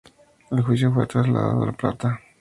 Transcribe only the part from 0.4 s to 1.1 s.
El juicio fue